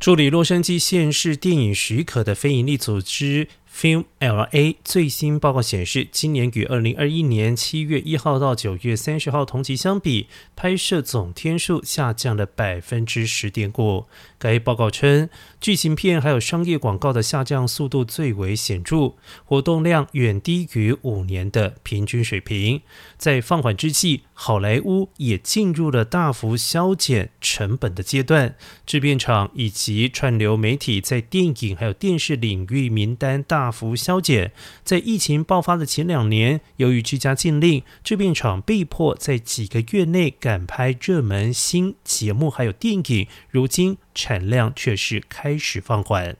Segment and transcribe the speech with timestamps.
[0.00, 3.48] 助理洛杉矶县市电影许可的非营利组织。
[3.72, 14.04] Film LA 最新报告显示，今年与二零二一年七月一号到九月三十号同期相比，拍摄总天数下降了百分之十点五。
[14.38, 15.30] 该报告称，
[15.60, 19.14] 剧情片还有商业广告的下降速度最为显著，
[19.44, 22.82] 活动量远低于五年的平均水平。
[23.16, 28.56] 在放缓之际，好莱坞也进入了大幅削减成本的阶段。
[28.84, 33.59] 制片厂以及串流媒体在电影还有电视领域名单大。
[33.60, 43.28] 大幅削减，在疫情爆发的前两年，由于居家禁令，制片厂被迫在几个月内赶拍热门新节目还有电影。
[43.50, 46.38] 如今产量却是开始放缓。